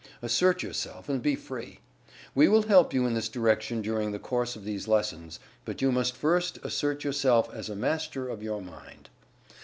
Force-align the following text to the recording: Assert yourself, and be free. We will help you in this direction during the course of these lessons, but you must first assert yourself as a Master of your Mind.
Assert 0.23 0.63
yourself, 0.63 1.09
and 1.09 1.21
be 1.21 1.35
free. 1.35 1.79
We 2.33 2.47
will 2.47 2.63
help 2.63 2.91
you 2.91 3.05
in 3.05 3.13
this 3.13 3.29
direction 3.29 3.83
during 3.83 4.11
the 4.11 4.17
course 4.17 4.55
of 4.55 4.63
these 4.63 4.87
lessons, 4.87 5.39
but 5.63 5.79
you 5.79 5.91
must 5.91 6.17
first 6.17 6.57
assert 6.63 7.03
yourself 7.03 7.53
as 7.53 7.69
a 7.69 7.75
Master 7.75 8.27
of 8.27 8.41
your 8.41 8.63
Mind. 8.63 9.11